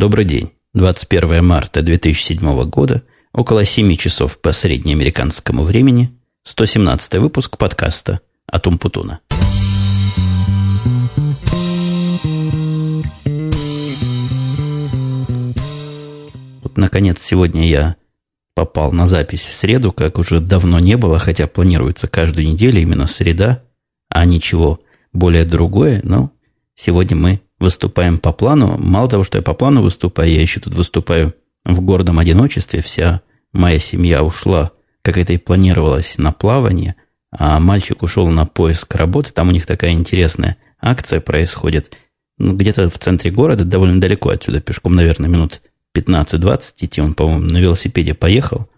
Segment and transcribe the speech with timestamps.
[0.00, 0.52] Добрый день.
[0.72, 3.02] 21 марта 2007 года,
[3.34, 9.20] около 7 часов по среднеамериканскому времени, 117 выпуск подкаста «Атум Путуна».
[16.62, 17.96] Вот, наконец, сегодня я
[18.54, 23.06] попал на запись в среду, как уже давно не было, хотя планируется каждую неделю именно
[23.06, 23.64] среда,
[24.08, 24.80] а ничего
[25.12, 26.32] более другое, но
[26.74, 28.76] сегодня мы выступаем по плану.
[28.78, 32.80] Мало того, что я по плану выступаю, я еще тут выступаю в гордом одиночестве.
[32.80, 33.20] Вся
[33.52, 36.96] моя семья ушла, как это и планировалось, на плавание,
[37.30, 39.32] а мальчик ушел на поиск работы.
[39.32, 41.94] Там у них такая интересная акция происходит.
[42.38, 45.60] Ну, где-то в центре города, довольно далеко отсюда, пешком, наверное, минут
[45.94, 47.02] 15-20 идти.
[47.02, 48.68] Он, по-моему, на велосипеде поехал.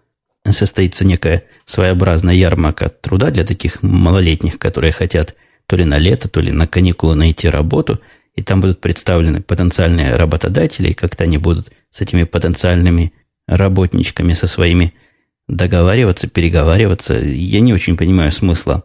[0.45, 6.41] Состоится некая своеобразная ярмарка труда для таких малолетних, которые хотят то ли на лето, то
[6.41, 8.01] ли на каникулы найти работу–
[8.35, 13.13] и там будут представлены потенциальные работодатели, и как-то они будут с этими потенциальными
[13.47, 14.95] работничками со своими
[15.49, 17.15] договариваться, переговариваться.
[17.19, 18.85] Я не очень понимаю смысла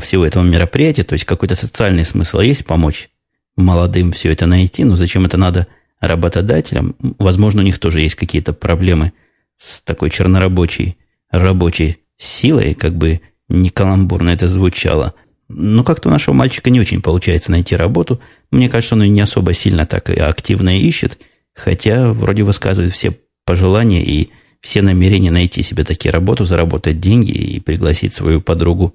[0.00, 3.10] всего этого мероприятия, то есть какой-то социальный смысл есть помочь
[3.56, 5.66] молодым все это найти, но зачем это надо
[6.00, 6.96] работодателям?
[7.18, 9.12] Возможно, у них тоже есть какие-то проблемы
[9.56, 10.96] с такой чернорабочей
[11.30, 15.14] рабочей силой, как бы не каламбурно это звучало.
[15.54, 18.20] Но как-то у нашего мальчика не очень получается найти работу.
[18.50, 21.18] Мне кажется, он не особо сильно так и активно ищет,
[21.54, 24.30] хотя вроде высказывает все пожелания и
[24.60, 28.94] все намерения найти себе такие работу, заработать деньги и пригласить свою подругу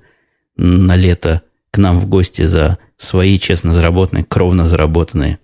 [0.55, 1.41] на лето
[1.71, 5.39] к нам в гости за свои честно заработанные, кровно заработанные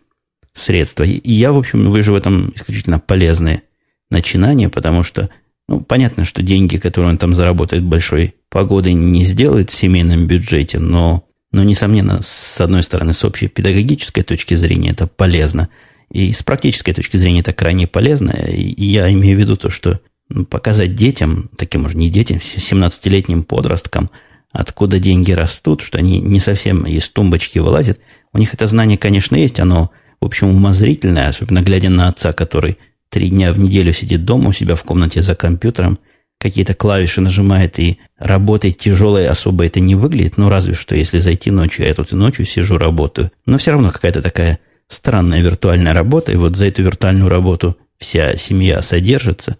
[0.54, 1.04] средства.
[1.04, 3.64] И я, в общем, вижу в этом исключительно полезное
[4.10, 5.30] начинание, потому что
[5.68, 10.80] ну, понятно, что деньги, которые он там заработает большой погодой, не сделает в семейном бюджете,
[10.80, 15.70] но, но, несомненно, с одной стороны, с общей педагогической точки зрения это полезно,
[16.12, 18.32] и с практической точки зрения это крайне полезно.
[18.32, 23.44] И я имею в виду то, что ну, показать детям, таким уже не детям, 17-летним
[23.44, 24.12] подросткам,
[24.52, 28.00] откуда деньги растут, что они не совсем из тумбочки вылазят.
[28.32, 29.92] У них это знание, конечно, есть, оно,
[30.22, 32.78] в общем, умозрительное, особенно глядя на отца, который
[33.14, 36.00] три дня в неделю сидит дома у себя в комнате за компьютером,
[36.40, 41.52] какие-то клавиши нажимает и работает тяжелой особо это не выглядит, ну разве что если зайти
[41.52, 43.32] ночью, я тут и ночью сижу, работаю.
[43.46, 44.58] Но все равно какая-то такая
[44.88, 49.58] странная виртуальная работа, и вот за эту виртуальную работу вся семья содержится.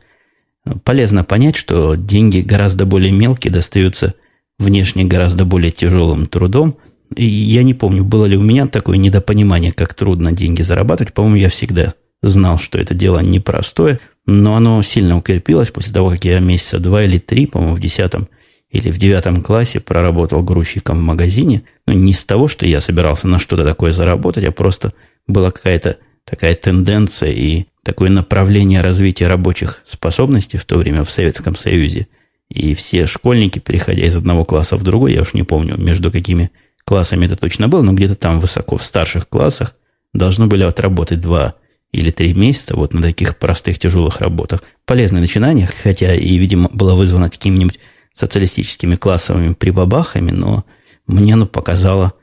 [0.84, 4.16] Полезно понять, что деньги гораздо более мелкие достаются
[4.58, 6.78] внешне гораздо более тяжелым трудом.
[7.16, 11.14] И я не помню, было ли у меня такое недопонимание, как трудно деньги зарабатывать.
[11.14, 16.24] По-моему, я всегда знал, что это дело непростое, но оно сильно укрепилось после того, как
[16.26, 18.30] я месяца два или три, по-моему, в десятом
[18.72, 21.62] или в девятом классе проработал грузчиком в магазине.
[21.86, 24.94] Ну, не с того, что я собирался на что-то такое заработать, а просто
[25.28, 31.56] была какая-то такая тенденция и такое направление развития рабочих способностей в то время в Советском
[31.56, 32.08] Союзе.
[32.50, 36.50] И все школьники, переходя из одного класса в другой, я уж не помню, между какими
[36.86, 39.76] классами это точно было, но где-то там высоко, в старших классах,
[40.14, 41.56] должны были отработать два
[41.94, 44.64] или три месяца вот на таких простых тяжелых работах.
[44.86, 47.80] Полезное начинание, хотя и, видимо, было вызвано какими-нибудь
[48.14, 50.66] социалистическими классовыми прибабахами, но
[51.08, 52.14] мне оно показало...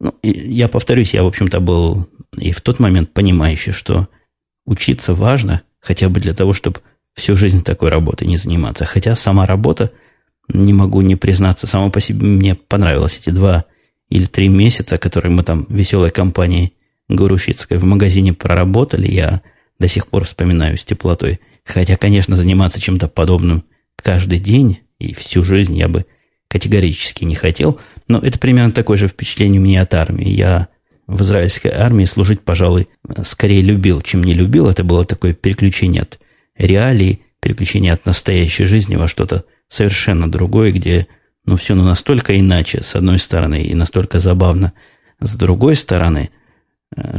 [0.00, 4.08] Ну, я повторюсь, я, в общем-то, был и в тот момент понимающий, что
[4.64, 6.80] учиться важно, хотя бы для того, чтобы
[7.14, 8.84] всю жизнь такой работой не заниматься.
[8.84, 9.90] Хотя сама работа,
[10.48, 13.64] не могу не признаться, сама по себе мне понравилась эти два
[14.08, 16.75] или три месяца, которые мы там веселой компанией
[17.08, 19.42] Гурущицкой в магазине проработали, я
[19.78, 21.40] до сих пор вспоминаю с теплотой.
[21.64, 23.64] Хотя, конечно, заниматься чем-то подобным
[23.96, 26.06] каждый день и всю жизнь я бы
[26.48, 27.80] категорически не хотел.
[28.08, 30.28] Но это примерно такое же впечатление у меня от армии.
[30.28, 30.68] Я
[31.06, 32.88] в израильской армии служить, пожалуй,
[33.24, 34.68] скорее любил, чем не любил.
[34.68, 36.18] Это было такое переключение от
[36.56, 41.06] реалий, переключение от настоящей жизни во что-то совершенно другое, где
[41.44, 44.72] ну, все ну, настолько иначе, с одной стороны, и настолько забавно,
[45.20, 46.30] с другой стороны–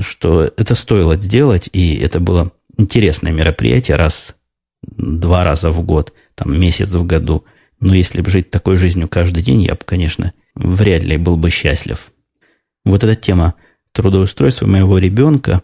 [0.02, 4.36] что это стоило сделать, и это было интересное мероприятие, раз,
[4.82, 7.46] два раза в год, там месяц в году.
[7.80, 11.50] Но если бы жить такой жизнью каждый день, я бы, конечно, вряд ли был бы
[11.50, 12.12] счастлив.
[12.86, 13.56] Вот эта тема
[13.92, 15.62] трудоустройства моего ребенка,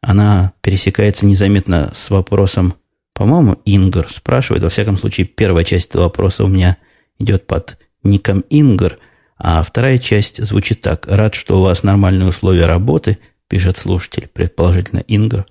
[0.00, 2.74] она пересекается незаметно с вопросом,
[3.14, 6.78] по-моему, Ингр спрашивает, во всяком случае, первая часть этого вопроса у меня
[7.18, 8.98] идет под ником Ингр,
[9.36, 11.06] а вторая часть звучит так.
[11.06, 13.18] Рад, что у вас нормальные условия работы–
[13.52, 15.44] пишет слушатель, предположительно Ингр,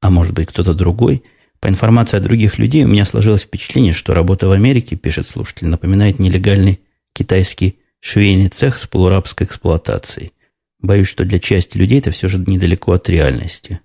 [0.00, 1.24] а может быть кто-то другой.
[1.58, 5.66] По информации от других людей у меня сложилось впечатление, что работа в Америке, пишет слушатель,
[5.66, 6.78] напоминает нелегальный
[7.14, 10.34] китайский швейный цех с полурабской эксплуатацией.
[10.78, 13.80] Боюсь, что для части людей это все же недалеко от реальности.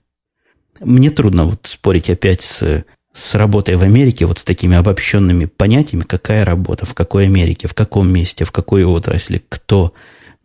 [0.79, 6.03] мне трудно вот спорить опять с, с работой в Америке, вот с такими обобщенными понятиями,
[6.03, 9.95] какая работа, в какой Америке, в каком месте, в какой отрасли, кто.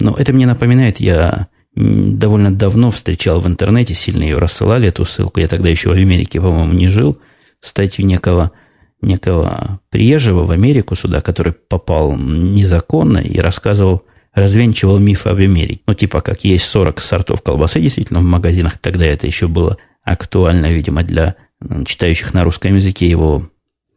[0.00, 5.40] Но это мне напоминает, я довольно давно встречал в интернете, сильно ее рассылали, эту ссылку,
[5.40, 7.18] я тогда еще в Америке, по-моему, не жил,
[7.60, 8.52] статью некого,
[9.00, 15.82] некого приезжего в Америку сюда, который попал незаконно и рассказывал, развенчивал мифы об Америке.
[15.86, 20.72] Ну, типа, как есть 40 сортов колбасы действительно в магазинах, тогда это еще было актуально,
[20.72, 21.36] видимо, для
[21.86, 23.48] читающих на русском языке его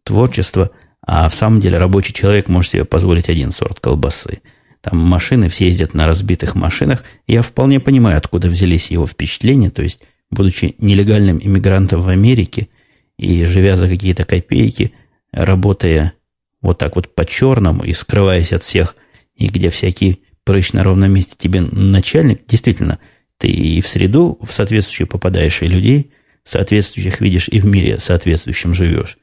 [0.03, 0.71] творчества,
[1.05, 4.41] а в самом деле рабочий человек может себе позволить один сорт колбасы–
[4.81, 7.03] там машины, все ездят на разбитых машинах.
[7.27, 9.69] Я вполне понимаю, откуда взялись его впечатления.
[9.69, 10.01] То есть,
[10.31, 12.69] будучи нелегальным иммигрантом в Америке
[13.17, 14.93] и живя за какие-то копейки,
[15.31, 16.13] работая
[16.61, 18.95] вот так вот по-черному и скрываясь от всех,
[19.35, 22.99] и где всякий прыщ на ровном месте тебе начальник, действительно,
[23.37, 26.11] ты и в среду в соответствующую попадаешь, и людей
[26.43, 29.17] соответствующих видишь, и в мире соответствующем живешь.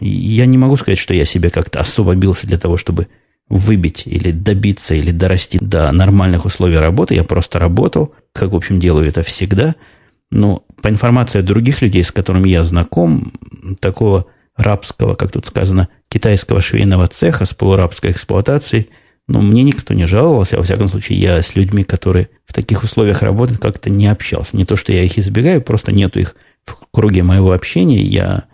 [0.00, 3.08] Я не могу сказать, что я себе как-то особо бился для того, чтобы
[3.50, 7.16] выбить или добиться, или дорасти до нормальных условий работы.
[7.16, 9.74] Я просто работал, как, в общем, делаю это всегда.
[10.30, 13.32] Но по информации других людей, с которыми я знаком,
[13.80, 14.26] такого
[14.56, 18.88] рабского, как тут сказано, китайского швейного цеха с полурабской эксплуатацией,
[19.26, 20.56] ну, мне никто не жаловался.
[20.56, 24.56] Во всяком случае, я с людьми, которые в таких условиях работают, как-то не общался.
[24.56, 28.02] Не то, что я их избегаю, просто нету их в круге моего общения.
[28.02, 28.44] Я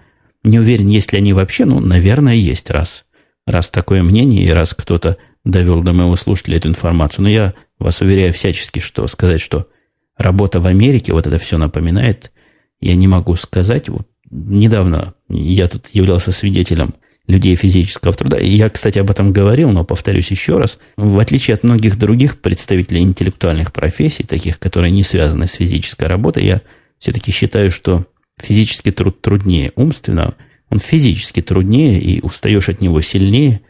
[0.42, 1.66] не уверен, есть ли они вообще.
[1.66, 3.05] Ну, наверное, есть, раз
[3.46, 7.22] раз такое мнение и раз кто-то довел до моего слушателя эту информацию.
[7.22, 9.68] Но я вас уверяю всячески, что сказать, что
[10.16, 12.32] работа в Америке, вот это все напоминает,
[12.80, 13.88] я не могу сказать.
[13.88, 16.94] Вот недавно я тут являлся свидетелем
[17.28, 18.38] людей физического труда.
[18.38, 20.78] И я, кстати, об этом говорил, но повторюсь еще раз.
[20.96, 26.44] В отличие от многих других представителей интеллектуальных профессий, таких, которые не связаны с физической работой,
[26.44, 26.62] я
[26.98, 28.06] все-таки считаю, что
[28.40, 30.34] физический труд труднее умственного–
[30.70, 33.60] он физически труднее, и устаешь от него сильнее.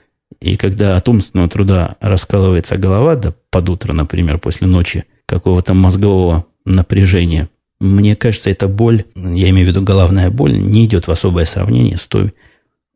[0.41, 6.47] И когда от умственного труда раскалывается голова, да под утро, например, после ночи какого-то мозгового
[6.65, 7.49] напряжения,
[7.81, 11.97] мне кажется, эта боль, я имею в виду головная боль, не идет в особое сравнение
[11.97, 12.33] с той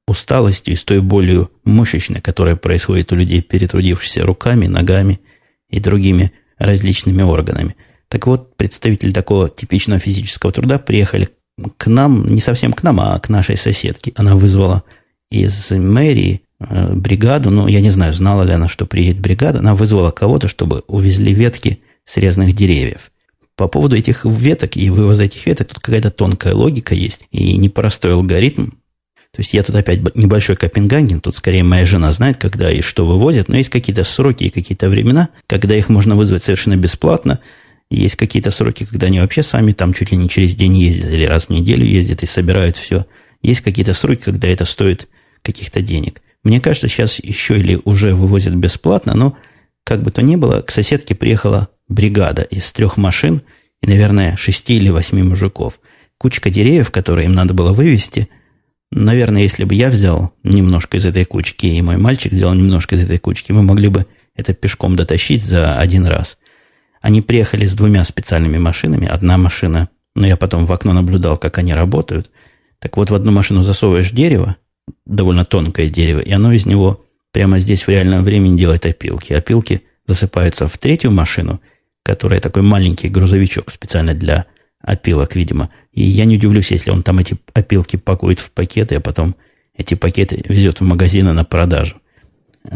[0.06, 5.20] усталостью и с той болью мышечной, которая происходит у людей, перетрудившихся руками, ногами
[5.68, 7.76] и другими различными органами.
[8.08, 11.28] Так вот, представители такого типичного физического труда приехали
[11.76, 14.12] к нам, не совсем к нам, а к нашей соседке.
[14.16, 14.82] Она вызвала
[15.30, 19.74] из мэрии э, бригаду, ну, я не знаю, знала ли она, что приедет бригада, она
[19.74, 23.10] вызвала кого-то, чтобы увезли ветки срезанных деревьев.
[23.56, 28.14] По поводу этих веток и вывоза этих веток тут какая-то тонкая логика есть и непростой
[28.14, 28.70] алгоритм.
[29.32, 33.06] То есть я тут опять небольшой Копенгаген, тут скорее моя жена знает, когда и что
[33.06, 37.38] вывозят, но есть какие-то сроки и какие-то времена, когда их можно вызвать совершенно бесплатно,
[37.90, 41.24] есть какие-то сроки, когда они вообще сами там чуть ли не через день ездят или
[41.24, 43.06] раз в неделю ездят и собирают все.
[43.42, 45.08] Есть какие-то сроки, когда это стоит
[45.42, 46.22] каких-то денег.
[46.44, 49.36] Мне кажется, сейчас еще или уже вывозят бесплатно, но
[49.84, 53.42] как бы то ни было, к соседке приехала бригада из трех машин
[53.82, 55.80] и, наверное, шести или восьми мужиков.
[56.16, 58.28] Кучка деревьев, которые им надо было вывести.
[58.92, 63.04] Наверное, если бы я взял немножко из этой кучки, и мой мальчик взял немножко из
[63.04, 64.06] этой кучки, мы могли бы
[64.36, 66.36] это пешком дотащить за один раз.
[67.00, 69.06] Они приехали с двумя специальными машинами.
[69.06, 72.30] Одна машина, но я потом в окно наблюдал, как они работают.
[72.78, 74.56] Так вот, в одну машину засовываешь дерево,
[75.06, 79.32] довольно тонкое дерево, и оно из него прямо здесь в реальном времени делает опилки.
[79.32, 81.60] Опилки засыпаются в третью машину,
[82.02, 84.46] которая такой маленький грузовичок специально для
[84.80, 85.70] опилок, видимо.
[85.92, 89.36] И я не удивлюсь, если он там эти опилки пакует в пакеты, а потом
[89.74, 91.96] эти пакеты везет в магазины на продажу.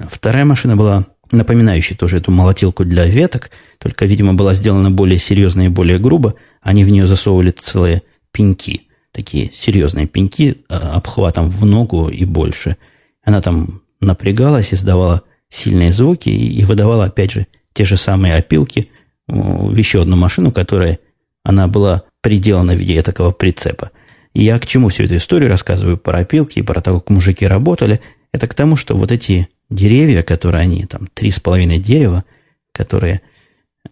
[0.08, 5.66] Вторая машина была напоминающий тоже эту молотилку для веток, только, видимо, была сделана более серьезно
[5.66, 6.34] и более грубо.
[6.62, 12.76] Они в нее засовывали целые пеньки, такие серьезные пеньки а, обхватом в ногу и больше.
[13.22, 18.90] Она там напрягалась, издавала сильные звуки и выдавала, опять же, те же самые опилки
[19.26, 20.98] в еще одну машину, которая
[21.42, 23.90] она была приделана в виде такого прицепа.
[24.32, 27.46] И я к чему всю эту историю рассказываю про опилки и про то, как мужики
[27.46, 28.00] работали,
[28.32, 32.24] это к тому, что вот эти деревья, которые они, там, три с половиной дерева,
[32.72, 33.22] которые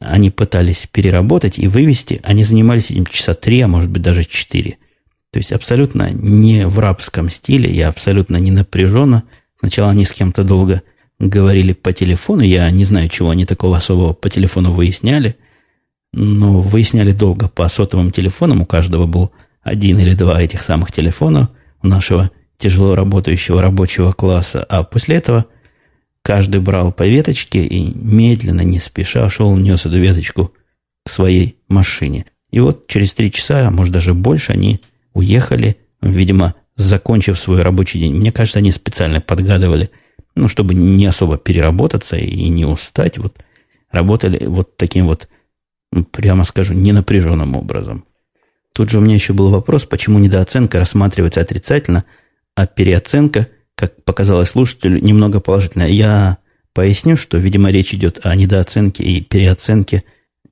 [0.00, 4.78] они пытались переработать и вывести, они занимались этим часа три, а может быть даже четыре.
[5.30, 9.24] То есть абсолютно не в рабском стиле, я абсолютно не напряженно.
[9.58, 10.82] Сначала они с кем-то долго
[11.18, 15.36] говорили по телефону, я не знаю, чего они такого особого по телефону выясняли,
[16.12, 19.30] но выясняли долго по сотовым телефонам, у каждого был
[19.62, 21.48] один или два этих самых телефона
[21.82, 25.46] у нашего тяжело работающего рабочего класса, а после этого–
[26.22, 30.52] Каждый брал по веточке и медленно, не спеша, шел, нес эту веточку
[31.04, 32.26] к своей машине.
[32.50, 34.80] И вот через три часа, а может даже больше, они
[35.14, 38.14] уехали, видимо, закончив свой рабочий день.
[38.14, 39.90] Мне кажется, они специально подгадывали,
[40.34, 43.18] ну, чтобы не особо переработаться и не устать.
[43.18, 43.38] Вот
[43.90, 45.28] работали вот таким вот,
[46.12, 48.04] прямо скажу, ненапряженным образом.
[48.74, 52.04] Тут же у меня еще был вопрос, почему недооценка рассматривается отрицательно,
[52.54, 53.48] а переоценка,
[53.82, 55.82] как показалось слушателю, немного положительно.
[55.82, 56.38] Я
[56.72, 60.04] поясню, что, видимо, речь идет о недооценке и переоценке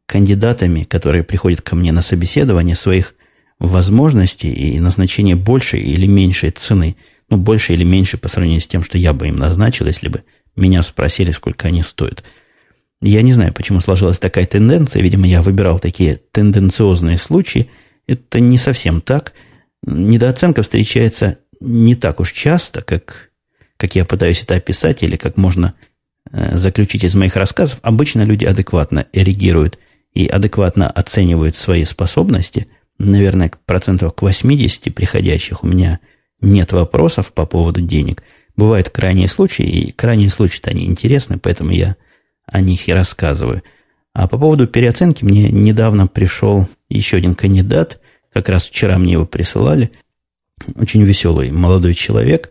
[0.06, 3.14] кандидатами, которые приходят ко мне на собеседование своих
[3.60, 6.96] возможностей и назначение большей или меньшей цены.
[7.28, 10.24] Ну, больше или меньше по сравнению с тем, что я бы им назначил, если бы
[10.56, 12.24] меня спросили, сколько они стоят.
[13.00, 15.02] Я не знаю, почему сложилась такая тенденция.
[15.02, 17.70] Видимо, я выбирал такие тенденциозные случаи.
[18.08, 19.34] Это не совсем так.
[19.84, 23.30] Недооценка встречается не так уж часто, как,
[23.76, 25.74] как я пытаюсь это описать, или как можно
[26.30, 27.78] э, заключить из моих рассказов.
[27.82, 29.78] Обычно люди адекватно реагируют
[30.12, 32.68] и адекватно оценивают свои способности.
[32.98, 36.00] Наверное, процентов к 80 приходящих у меня
[36.40, 38.22] нет вопросов по поводу денег.
[38.56, 41.96] Бывают крайние случаи, и крайние случаи-то они интересны, поэтому я
[42.46, 43.62] о них и рассказываю.
[44.12, 48.00] А по поводу переоценки мне недавно пришел еще один кандидат,
[48.32, 49.92] как раз вчера мне его присылали,
[50.76, 52.50] очень веселый молодой человек,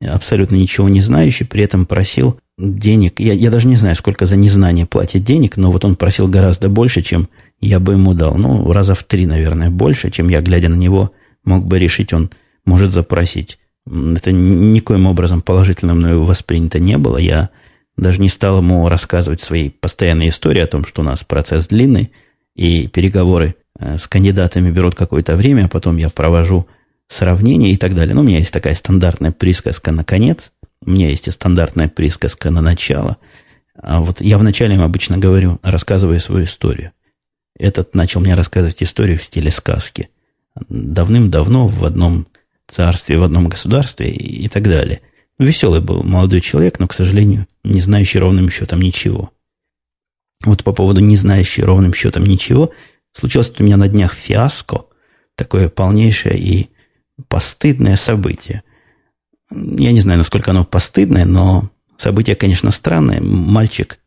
[0.00, 3.20] абсолютно ничего не знающий, при этом просил денег.
[3.20, 6.68] Я, я даже не знаю, сколько за незнание платят денег, но вот он просил гораздо
[6.68, 7.28] больше, чем
[7.60, 8.36] я бы ему дал.
[8.36, 11.12] Ну, раза в три, наверное, больше, чем я, глядя на него,
[11.44, 12.30] мог бы решить, он
[12.64, 13.58] может запросить.
[13.86, 17.16] Это никоим образом положительно мною воспринято не было.
[17.16, 17.50] Я
[17.96, 22.12] даже не стал ему рассказывать свои постоянные истории о том, что у нас процесс длинный,
[22.54, 26.66] и переговоры э, с кандидатами берут какое-то время, а потом я провожу
[27.08, 28.14] сравнение и так далее.
[28.14, 30.52] Но у меня есть такая стандартная присказка на конец,
[30.84, 33.16] у меня есть и стандартная присказка на начало.
[33.80, 36.92] А вот я вначале им обычно говорю, рассказывая свою историю.
[37.58, 40.10] Этот начал мне рассказывать историю в стиле сказки.
[40.68, 42.26] Давным-давно в одном
[42.68, 45.00] царстве, в одном государстве и, и так далее.
[45.38, 49.30] Веселый был молодой человек, но, к сожалению, не знающий ровным счетом ничего.
[50.44, 52.72] Вот по поводу не знающий ровным счетом ничего,
[53.12, 54.84] случилось у меня на днях фиаско,
[55.34, 56.70] такое полнейшее и
[57.28, 58.62] постыдное событие.
[59.50, 63.20] Я не знаю, насколько оно постыдное, но событие, конечно, странное.
[63.20, 63.98] Мальчик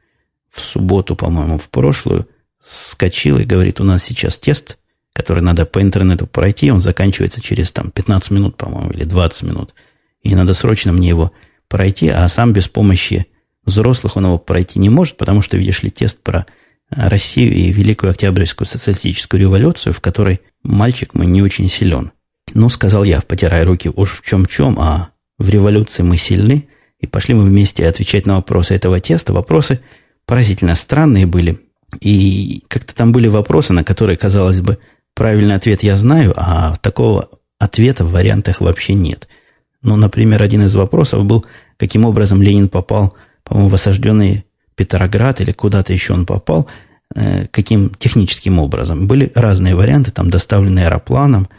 [0.50, 2.27] в субботу, по-моему, в прошлую,
[2.63, 4.77] скочил и говорит, у нас сейчас тест,
[5.13, 9.74] который надо по интернету пройти, он заканчивается через там, 15 минут, по-моему, или 20 минут–
[10.22, 11.32] и надо срочно мне его
[11.68, 13.27] пройти, а сам без помощи
[13.65, 16.46] взрослых он его пройти не может, потому что, видишь ли, тест про
[16.89, 22.12] Россию и Великую Октябрьскую социалистическую революцию, в которой мальчик мы не очень силен.
[22.53, 26.67] Ну, сказал я, потирая руки, уж в чем-чем, а в революции мы сильны,
[27.00, 29.34] и пошли мы вместе отвечать на вопросы этого теста.
[29.34, 29.79] Вопросы
[30.25, 31.60] поразительно странные были,
[32.00, 34.77] и как-то там были вопросы, на которые, казалось бы,
[35.15, 37.29] правильный ответ я знаю, а такого
[37.60, 39.27] ответа в вариантах вообще нет–
[39.84, 41.46] ну, например, один из вопросов был,
[41.77, 46.67] каким образом Ленин попал, по-моему, в осажденный Петроград или куда-то еще он попал,
[47.15, 49.08] э, каким техническим образом.
[49.08, 51.50] Были разные варианты, там, доставленный аэропланом,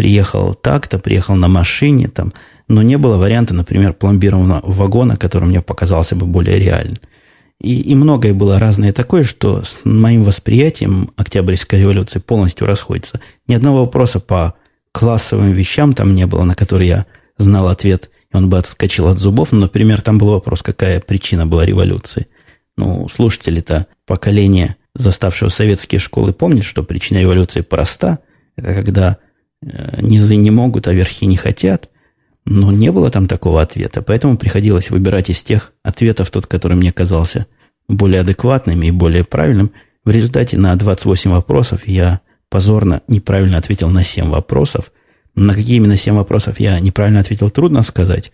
[0.00, 2.32] приехал так-то, приехал на машине, там,
[2.68, 6.96] но не было варианта, например, пломбированного вагона, который мне показался бы более реальным.
[7.60, 13.20] И, и многое было разное такое, что с моим восприятием Октябрьской революции полностью расходится.
[13.46, 14.54] Ни одного вопроса по
[14.90, 19.18] классовым вещам там не было, на которые я знал ответ, и он бы отскочил от
[19.18, 19.52] зубов.
[19.52, 22.26] Но, например, там был вопрос, какая причина была революции.
[22.78, 28.20] Ну, слушатели-то поколение, заставшего советские школы, помнят, что причина революции проста.
[28.56, 29.18] Это когда
[29.62, 31.90] низы не могут, а верхи не хотят.
[32.44, 34.02] Но не было там такого ответа.
[34.02, 37.46] Поэтому приходилось выбирать из тех ответов тот, который мне казался
[37.86, 39.72] более адекватным и более правильным.
[40.04, 44.92] В результате на 28 вопросов я позорно неправильно ответил на 7 вопросов–
[45.34, 48.32] на какие именно семь вопросов я неправильно ответил, трудно сказать.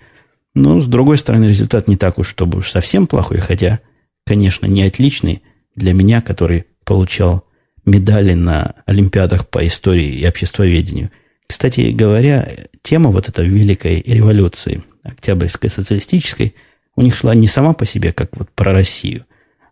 [0.55, 3.81] Но, с другой стороны, результат не так уж, чтобы уж совсем плохой, хотя,
[4.27, 5.43] конечно, не отличный
[5.75, 7.45] для меня, который получал
[7.87, 11.11] медали на Олимпиадах по истории и обществоведению.
[11.47, 12.49] Кстати говоря,
[12.83, 16.55] тема вот этой великой революции, Октябрьской социалистической,
[16.97, 19.25] у них шла не сама по себе, как вот про Россию,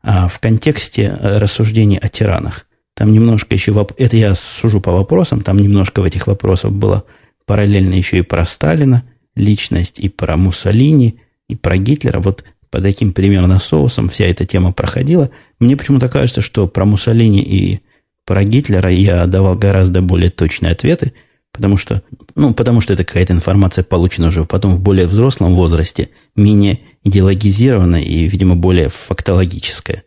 [0.02, 2.66] а в контексте рассуждений о тиранах.
[2.94, 3.72] Там немножко еще...
[3.72, 3.92] Воп...
[3.98, 5.40] Это я сужу по вопросам.
[5.40, 7.04] Там немножко в этих вопросах было
[7.44, 9.02] параллельно еще и про Сталина
[9.34, 11.18] личность, и про Муссолини,
[11.48, 12.20] и про Гитлера.
[12.20, 15.30] Вот по таким примерно соусам вся эта тема проходила.
[15.58, 17.80] Мне почему-то кажется, что про Муссолини и
[18.24, 21.12] про Гитлера я давал гораздо более точные ответы,
[21.52, 22.02] потому что,
[22.34, 28.02] ну, потому что это какая-то информация получена уже потом в более взрослом возрасте, менее идеологизированная
[28.02, 30.04] и, видимо, более фактологическая.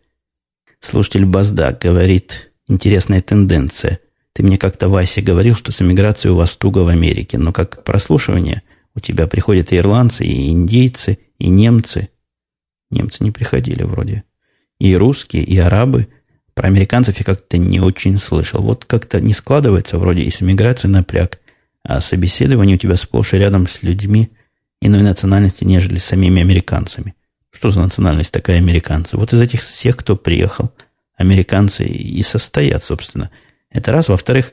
[0.79, 4.00] Слушатель Базда говорит, интересная тенденция.
[4.33, 7.38] Ты мне как-то, Вася, говорил, что с эмиграцией у вас туго в Америке.
[7.38, 8.62] Но как прослушивание
[8.93, 12.09] у тебя приходят и ирландцы, и индейцы, и немцы.
[12.91, 14.24] Немцы не приходили вроде.
[14.79, 16.07] И русские, и арабы.
[16.57, 18.63] Про американцев я как-то не очень слышал.
[18.63, 21.39] Вот как-то не складывается вроде и с эмиграцией напряг.
[21.83, 24.31] А собеседование у тебя сплошь и рядом с людьми
[24.81, 27.13] иной национальности, нежели с самими американцами.
[27.51, 29.17] Что за национальность такая американцы?
[29.17, 30.71] Вот из этих всех, кто приехал,
[31.15, 33.29] американцы и состоят, собственно.
[33.69, 34.09] Это раз.
[34.09, 34.51] Во-вторых,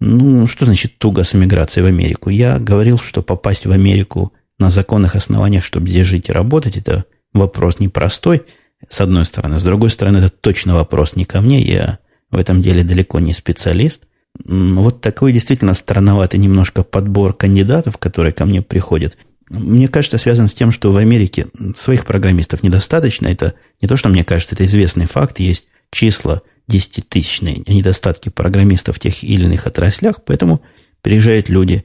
[0.00, 2.28] ну, что значит туго с эмиграцией в Америку?
[2.28, 7.06] Я говорил, что попасть в Америку на законных основаниях, чтобы здесь жить и работать, это
[7.32, 8.42] вопрос непростой,
[8.88, 9.58] с одной стороны.
[9.58, 11.60] С другой стороны, это точно вопрос не ко мне.
[11.60, 11.98] Я
[12.30, 14.02] в этом деле далеко не специалист.
[14.44, 19.16] Вот такой действительно странноватый немножко подбор кандидатов, которые ко мне приходят.
[19.50, 23.28] Мне кажется, связан с тем, что в Америке своих программистов недостаточно.
[23.28, 25.40] Это не то, что мне кажется, это известный факт.
[25.40, 30.60] Есть числа десятитысячные недостатки программистов в тех или иных отраслях, поэтому
[31.00, 31.84] приезжают люди,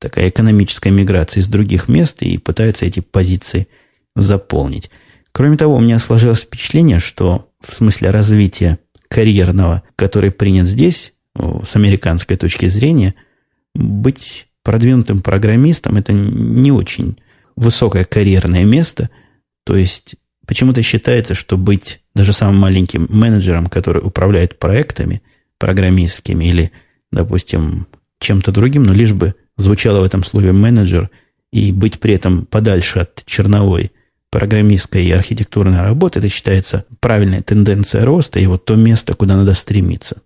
[0.00, 3.68] такая экономическая миграция из других мест и пытаются эти позиции
[4.16, 4.90] заполнить.
[5.34, 11.76] Кроме того, у меня сложилось впечатление, что в смысле развития карьерного, который принят здесь, с
[11.76, 13.14] американской точки зрения,
[13.74, 17.18] быть продвинутым программистом– это не очень
[17.56, 19.10] высокое карьерное место.
[19.64, 20.14] То есть
[20.46, 25.22] Почему-то считается, что быть даже самым маленьким менеджером, который управляет проектами
[25.58, 26.72] программистскими или,
[27.10, 27.86] допустим,
[28.20, 31.10] чем-то другим, но лишь бы звучало в этом слове менеджер
[31.52, 33.92] и быть при этом подальше от черновой
[34.34, 39.54] программистской и архитектурной работы, это считается правильной тенденцией роста и вот то место, куда надо
[39.54, 40.22] стремиться.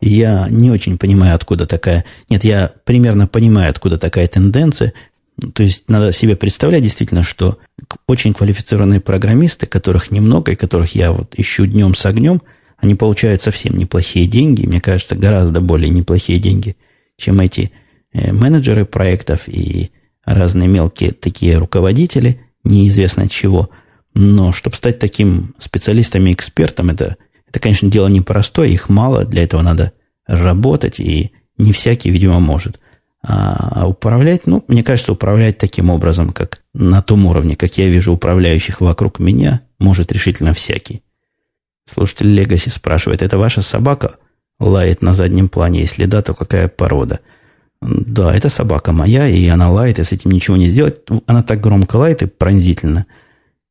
[0.00, 2.04] я не очень понимаю, откуда такая...
[2.30, 4.92] Нет, я примерно понимаю, откуда такая тенденция,
[5.54, 7.58] то есть надо себе представлять действительно, что
[8.06, 12.40] очень квалифицированные программисты, которых немного и которых я вот ищу днем с огнем,
[12.76, 16.76] они получают совсем неплохие деньги, мне кажется, гораздо более неплохие деньги,
[17.16, 17.72] чем эти
[18.12, 19.90] э, менеджеры проектов и
[20.24, 23.70] разные мелкие такие руководители, неизвестно чего.
[24.14, 27.16] Но чтобы стать таким специалистом и экспертом, это,
[27.48, 29.92] это, конечно, дело непростое, их мало, для этого надо
[30.26, 32.80] работать, и не всякий, видимо, может–
[33.22, 38.12] а управлять, ну, мне кажется, управлять таким образом, как на том уровне, как я вижу
[38.12, 41.02] управляющих вокруг меня, может решительно всякий.
[41.84, 44.16] Слушатель Легаси спрашивает, это ваша собака
[44.60, 45.80] лает на заднем плане?
[45.80, 47.20] Если да, то какая порода?
[47.80, 50.96] Да, это собака моя, и она лает, и с этим ничего не сделать.
[51.26, 53.06] Она так громко лает и пронзительно.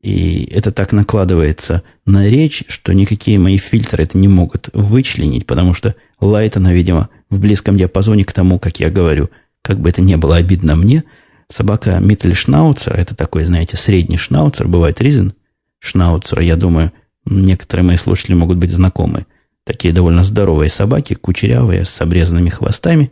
[0.02, 5.74] И это так накладывается на речь, что никакие мои фильтры это не могут вычленить, потому
[5.74, 9.30] что лает она, видимо, в близком диапазоне к тому, как я говорю–
[9.68, 11.04] как бы это ни было обидно мне,
[11.50, 15.34] собака Миттельшнауцер, это такой, знаете, средний шнауцер, бывает ризен
[15.80, 16.94] шнауцера, я думаю,
[17.26, 19.26] некоторые мои слушатели могут быть знакомы.
[19.66, 23.12] Такие довольно здоровые собаки, кучерявые, с обрезанными хвостами.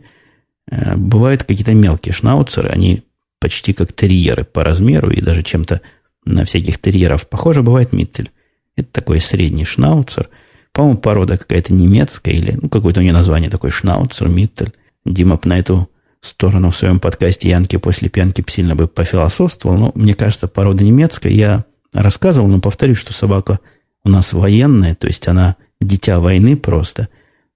[0.70, 3.02] Э, бывают какие-то мелкие шнауцеры, они
[3.40, 5.80] почти как терьеры по размеру и даже чем-то
[6.24, 7.62] на всяких терьеров похоже.
[7.62, 8.30] Бывает Миттель.
[8.76, 10.28] Это такой средний шнауцер.
[10.72, 14.72] По-моему, порода какая-то немецкая или ну, какое-то у нее название такой шнауцер, Миттель.
[15.04, 15.88] Дима на эту
[16.20, 21.32] сторону в своем подкасте Янки после пьянки сильно бы пофилософствовал, но мне кажется, порода немецкая.
[21.32, 23.60] Я рассказывал, но повторюсь, что собака
[24.04, 27.08] у нас военная, то есть она дитя войны просто.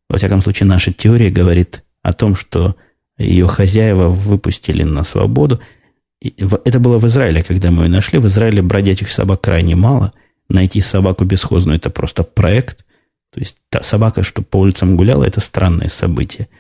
[0.09, 2.77] Во всяком случае, наша теория говорит о том, что
[3.20, 5.61] ее хозяева выпустили на свободу.
[6.20, 8.18] Это было в Израиле, когда мы ее нашли.
[8.18, 10.12] В Израиле бродячих собак крайне мало.
[10.48, 12.85] Найти собаку бесхозную– это просто проект.
[13.33, 16.48] То есть та собака, что по улицам гуляла, это странное событие–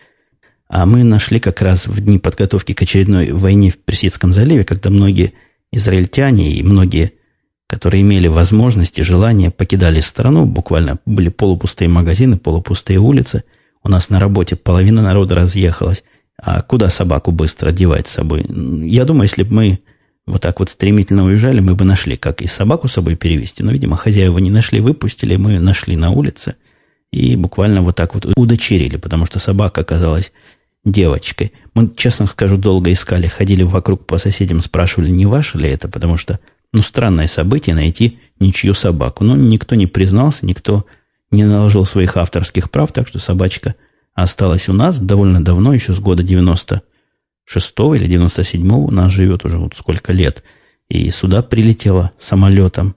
[0.70, 4.88] а мы нашли как раз в дни подготовки к очередной войне в Персидском заливе, когда
[4.88, 5.32] многие
[5.72, 7.14] израильтяне и многие,
[7.66, 10.46] которые имели возможности, желание, покидали страну.
[10.46, 13.42] Буквально были полупустые магазины, полупустые улицы.
[13.82, 16.04] У нас на работе половина народа разъехалась.
[16.42, 18.44] А куда собаку быстро девать с собой?
[18.48, 19.80] Я думаю, если бы мы
[20.26, 23.62] вот так вот стремительно уезжали, мы бы нашли, как и собаку с собой перевести.
[23.62, 26.54] Но, видимо, хозяева не нашли, выпустили, мы нашли на улице
[27.12, 30.32] и буквально вот так вот удочерили, потому что собака оказалась
[30.84, 31.52] девочкой.
[31.74, 36.16] Мы, честно скажу, долго искали, ходили вокруг по соседям, спрашивали, не ваше ли это, потому
[36.16, 36.38] что,
[36.72, 39.24] ну, странное событие найти ничью собаку.
[39.24, 40.86] Но никто не признался, никто
[41.30, 43.74] не наложил своих авторских прав, так что собачка
[44.14, 49.58] осталась у нас довольно давно, еще с года 96-го или 97-го, у нас живет уже
[49.58, 50.44] вот сколько лет.
[50.88, 52.96] И сюда прилетела самолетом.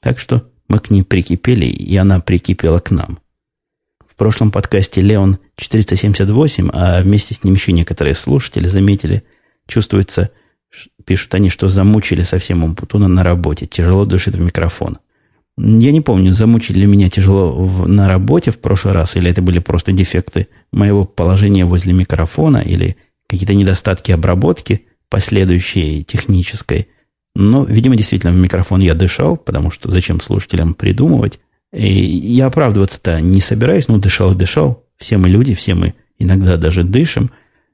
[0.00, 3.18] Так что мы к ней прикипели, и она прикипела к нам.
[4.06, 9.24] В прошлом подкасте Леон 478, а вместе с ним еще некоторые слушатели заметили,
[9.66, 10.30] чувствуется,
[11.04, 14.98] пишут они, что замучили совсем Умпутуна на работе, тяжело дышит в микрофон.
[15.56, 19.40] Я не помню, замучили ли меня тяжело в, на работе в прошлый раз, или это
[19.40, 22.96] были просто дефекты моего положения возле микрофона, или
[23.28, 26.88] какие-то недостатки обработки, последующей технической.
[27.36, 31.40] Но, видимо, действительно, в микрофон я дышал, потому что зачем слушателям придумывать.
[31.72, 34.84] И я оправдываться-то не собираюсь, но дышал и дышал.
[34.96, 37.30] Все мы люди, все мы иногда даже дышим.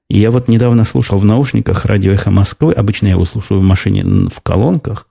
[0.08, 2.72] И я вот недавно слушал в наушниках радио «Эхо Москвы».
[2.72, 5.06] Обычно я его слушаю в машине в колонках.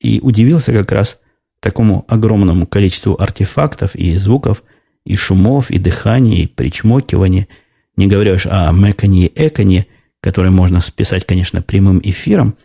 [0.00, 1.18] И удивился как раз
[1.64, 4.62] такому огромному количеству артефактов и звуков,
[5.06, 7.48] и шумов, и дыхания, и причмокивания.
[7.96, 9.86] Не говоря уж о мэканье и эканье,
[10.20, 12.56] которые можно списать, конечно, прямым эфиром.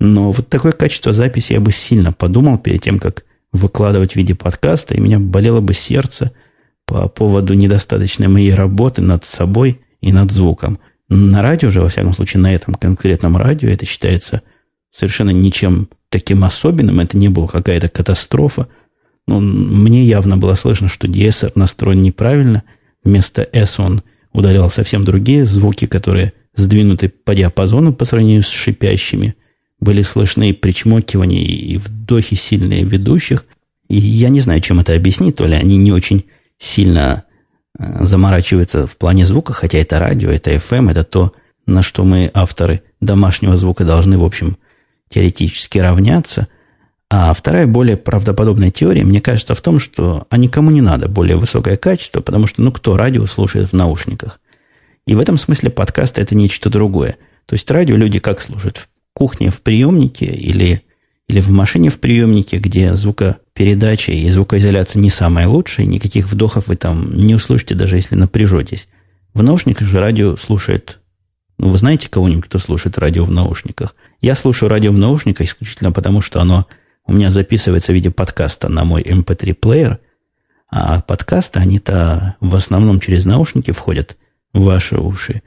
[0.00, 4.34] Но вот такое качество записи я бы сильно подумал перед тем, как выкладывать в виде
[4.34, 6.32] подкаста, и меня болело бы сердце
[6.86, 10.78] по поводу недостаточной моей работы над собой и над звуком.
[11.10, 14.40] На радио же, во всяком случае, на этом конкретном радио это считается
[14.90, 17.00] совершенно ничем таким особенным.
[17.00, 18.68] Это не была какая-то катастрофа.
[19.26, 22.62] Но мне явно было слышно, что DSR настроен неправильно.
[23.04, 29.36] Вместо S он удалял совсем другие звуки, которые сдвинуты по диапазону по сравнению с шипящими.
[29.80, 33.44] Были слышны и причмокивания, и вдохи сильные ведущих.
[33.88, 35.36] И я не знаю, чем это объяснить.
[35.36, 36.24] То ли они не очень
[36.58, 37.24] сильно
[37.78, 41.32] э, заморачиваются в плане звука, хотя это радио, это FM, это то,
[41.66, 44.56] на что мы, авторы домашнего звука, должны, в общем,
[45.08, 46.48] теоретически равняться.
[47.10, 51.36] А вторая, более правдоподобная теория, мне кажется, в том, что а никому не надо более
[51.36, 54.40] высокое качество, потому что, ну, кто радио слушает в наушниках?
[55.06, 57.16] И в этом смысле подкаст– это нечто другое.
[57.46, 58.76] То есть радио люди как слушают?
[58.76, 60.82] В кухне в приемнике или,
[61.28, 66.76] или в машине в приемнике, где звукопередача и звукоизоляция не самая лучшая, никаких вдохов вы
[66.76, 68.86] там не услышите, даже если напряжетесь.
[69.32, 71.00] В наушниках же радио слушает
[71.58, 73.94] ну, вы знаете кого-нибудь, кто слушает радио в наушниках?
[74.20, 76.66] Я слушаю радио в наушниках исключительно потому, что оно
[77.04, 79.98] у меня записывается в виде подкаста на мой MP3-плеер, эм
[80.70, 84.18] а подкасты, они-то в основном через наушники входят
[84.52, 85.42] в ваши уши.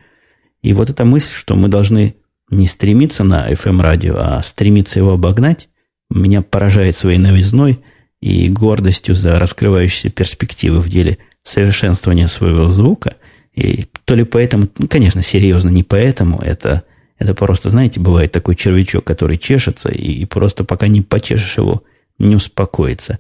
[0.62, 2.16] И вот эта мысль, что мы должны
[2.50, 5.70] не стремиться на FM-радио, а стремиться его обогнать,
[6.10, 7.80] меня поражает своей новизной
[8.20, 13.16] и гордостью за раскрывающиеся перспективы в деле совершенствования своего звука.
[13.54, 16.84] И то ли поэтому, ну, конечно, серьезно, не поэтому, это,
[17.18, 21.84] это просто, знаете, бывает такой червячок, который чешется, и, и просто пока не почешешь его,
[22.18, 23.20] не успокоится.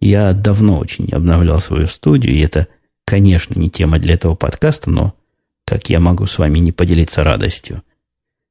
[0.00, 2.68] Я давно очень обновлял свою студию, и это,
[3.04, 5.14] конечно, не тема для этого подкаста, но
[5.64, 7.82] как я могу с вами не поделиться радостью?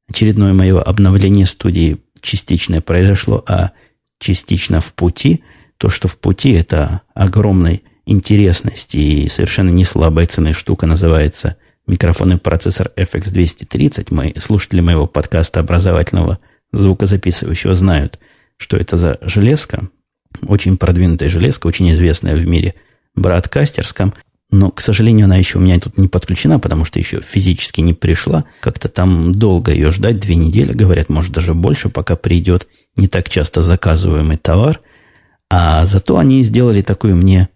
[0.09, 3.71] Очередное мое обновление студии частично произошло, а
[4.19, 5.43] частично в пути.
[5.77, 12.37] То, что в пути, это огромной интересности и совершенно не слабая ценная штука, называется микрофонный
[12.37, 14.07] процессор FX230.
[14.11, 16.39] Мы, слушатели моего подкаста образовательного
[16.71, 18.19] звукозаписывающего знают,
[18.57, 19.89] что это за железка.
[20.43, 22.75] Очень продвинутая железка, очень известная в мире
[23.15, 24.13] браткастерском.
[24.49, 27.93] Но, к сожалению, она еще у меня тут не подключена, потому что еще физически не
[27.93, 28.45] пришла.
[28.59, 33.29] Как-то там долго ее ждать, две недели, говорят, может даже больше, пока придет не так
[33.29, 34.81] часто заказываемый товар.
[35.49, 37.49] А зато они сделали такую мне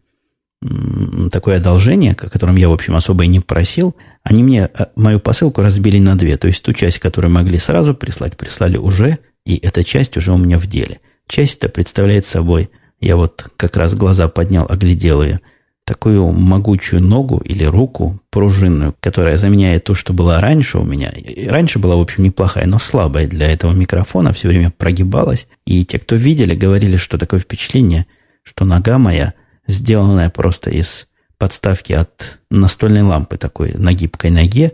[1.32, 3.96] такое одолжение, о котором я, в общем, особо и не просил.
[4.24, 6.38] Они мне э, мою посылку разбили на две.
[6.38, 10.38] То есть ту часть, которую могли сразу прислать, прислали уже, и эта часть уже у
[10.38, 11.00] меня в деле.
[11.28, 15.40] Часть-то представляет собой, я вот как раз глаза поднял, оглядел ее–
[15.86, 21.10] такую могучую ногу или руку пружинную, которая заменяет то, что была раньше у меня.
[21.10, 25.48] И раньше была, в общем, неплохая, но слабая для этого микрофона, все время прогибалась.
[25.66, 28.08] И те, кто видели, говорили, что такое впечатление,
[28.42, 29.34] что нога моя,
[29.68, 34.74] сделанная просто из подставки от настольной лампы такой на гибкой ноге,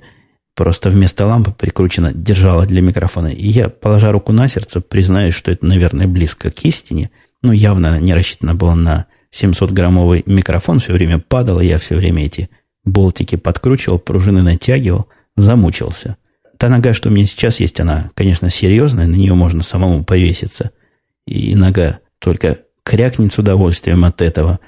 [0.56, 3.28] просто вместо лампы прикручена держала для микрофона.
[3.28, 7.10] И я, положа руку на сердце, признаюсь, что это, наверное, близко к истине.
[7.42, 12.50] Но явно не рассчитано было на 700-граммовый микрофон все время падал, я все время эти
[12.84, 16.18] болтики подкручивал, пружины натягивал, замучился.
[16.58, 20.72] Та нога, что у меня сейчас есть, она, конечно, серьезная, на нее можно самому повеситься.
[21.26, 24.60] И нога только крякнет с удовольствием от этого.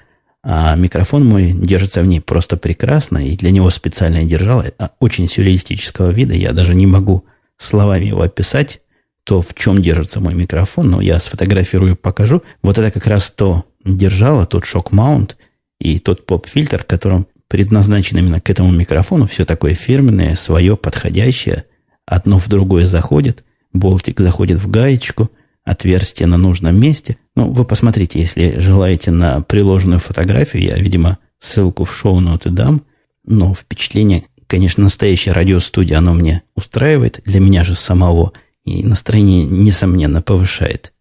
[0.44, 5.30] А микрофон мой держится в ней просто прекрасно, и для него специально держал, а очень
[5.30, 6.34] сюрреалистического вида.
[6.34, 7.24] Я даже не могу
[7.58, 8.82] словами его описать,
[9.24, 12.44] то, в чем держится мой микрофон, но я сфотографирую, покажу.
[12.62, 15.38] Вот это как раз то держало, тот шок-маунт
[15.80, 19.28] и тот поп-фильтр, которым предназначен именно к этому микрофону.
[19.28, 21.66] Все такое фирменное, свое, подходящее.
[22.06, 23.46] Одно в другое заходит.
[23.72, 25.32] Болтик заходит в гаечку.
[25.64, 27.18] Отверстие на нужном месте.
[27.36, 30.64] Ну, вы посмотрите, если желаете на приложенную фотографию.
[30.64, 32.84] Я, видимо, ссылку в шоу-ноты дам.
[33.26, 37.22] Но впечатление, конечно, настоящая радиостудия, оно мне устраивает.
[37.26, 38.34] Для меня же самого–
[38.66, 40.94] и настроение, несомненно, повышает.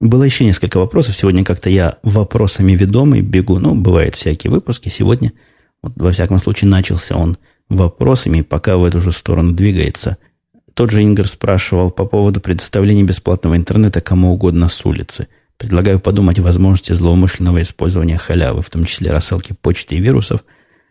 [0.00, 1.14] Было еще несколько вопросов.
[1.14, 3.60] Сегодня как-то я вопросами ведомый бегу.
[3.60, 4.88] Ну, бывают всякие выпуски.
[4.88, 5.32] Сегодня,
[5.80, 10.18] вот, во всяком случае, начался он вопросами, пока в эту же сторону двигается.
[10.74, 15.28] Тот же Ингер спрашивал по поводу предоставления бесплатного интернета кому угодно с улицы.
[15.58, 20.44] Предлагаю подумать о возможности злоумышленного использования халявы, в том числе рассылки почты и вирусов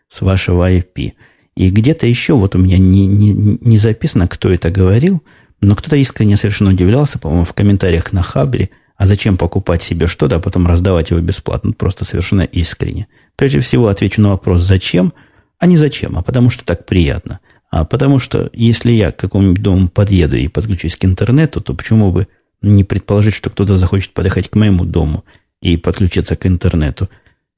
[0.08, 1.14] с вашего IP.
[1.56, 5.22] И где-то еще, вот у меня не, не, не записано, кто это говорил,
[5.62, 10.38] но кто-то искренне совершенно удивлялся, по-моему, в комментариях на Хабре, а зачем покупать себе что-то,
[10.38, 11.74] а потом раздавать его бесплатно?
[11.74, 13.08] Просто совершенно искренне.
[13.36, 15.14] Прежде всего отвечу на вопрос «зачем?»,
[15.58, 17.40] а не «зачем?», а потому что так приятно.
[17.72, 22.12] А потому что если я к какому-нибудь дому подъеду и подключусь к интернету, то почему
[22.12, 22.28] бы
[22.62, 25.24] не предположить, что кто-то захочет подъехать к моему дому
[25.62, 27.10] и подключиться к интернету?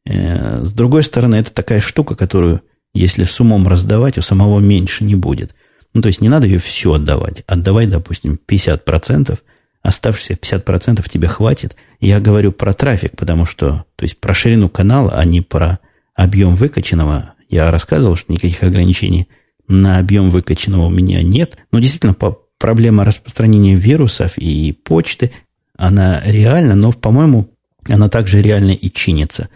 [0.06, 2.62] Э, с другой стороны, это такая штука, которую,
[2.94, 5.56] если с умом раздавать, у самого меньше не будет.
[5.96, 7.44] Ну, то есть не надо ее все отдавать.
[7.48, 9.40] Отдавай, допустим, 50%,
[9.82, 11.76] оставшиеся 50% тебе хватит.
[12.00, 15.80] Я говорю про трафик, потому что, то есть про ширину канала, а не про
[16.14, 17.34] объем выкачанного.
[17.50, 19.28] Я рассказывал, что никаких ограничений
[19.68, 21.58] на объем выкачанного у меня нет.
[21.72, 25.32] Но действительно, по проблема распространения вирусов и почты,
[25.78, 27.50] она реальна, но, по-моему,
[27.90, 29.50] она также реально и чинится.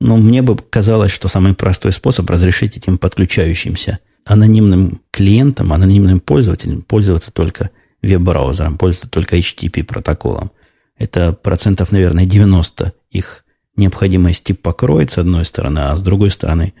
[0.00, 6.82] Но мне бы казалось, что самый простой способ разрешить этим подключающимся анонимным клиентам, анонимным пользователям
[6.82, 7.70] пользоваться только
[8.02, 10.52] веб-браузером, пользоваться только HTTP протоколом.
[10.96, 13.44] Это процентов, наверное, 90 их
[13.76, 16.74] необходимости покроет с одной стороны, а с другой стороны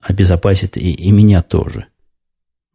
[0.00, 1.86] обезопасит и, и меня тоже.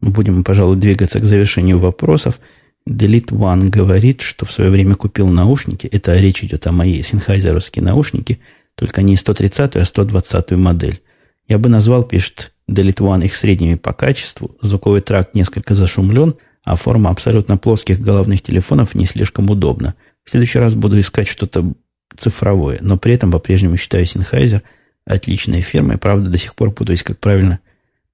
[0.02, 2.40] Будем, пожалуй, двигаться к завершению вопросов.
[2.86, 5.86] Delete One говорит, что в свое время купил наушники.
[5.86, 8.40] Это речь идет о моей синхайзеровские наушники,
[8.74, 11.00] только не 130, а 120 модель.
[11.48, 14.56] Я бы назвал, пишет Delete One, их средними по качеству.
[14.60, 16.34] Звуковой тракт несколько зашумлен–
[16.64, 19.94] а форма абсолютно плоских головных телефонов не слишком удобна.
[20.24, 21.72] В следующий раз буду искать что-то
[22.16, 24.62] цифровое, но при этом по-прежнему считаю Sennheiser
[25.04, 25.98] отличной фирмой.
[25.98, 27.58] Правда, до сих пор путаюсь, как правильно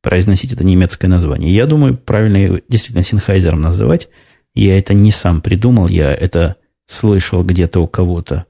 [0.09, 1.55] произносить это немецкое название.
[1.55, 4.09] Я думаю, правильно действительно Sennheiser называть.
[4.55, 8.47] Я это не сам придумал, я это слышал где-то у кого-то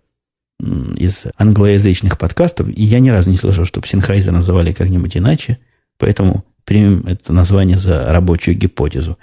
[0.61, 5.59] из англоязычных подкастов, и я ни разу не слышал, чтобы Sennheiser называли как-нибудь иначе,
[5.99, 9.18] поэтому примем это название за рабочую гипотезу.